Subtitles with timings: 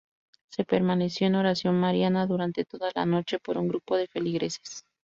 [0.49, 4.83] Se permaneció en oración mariana durante toda la noche por un grupo de feligreses.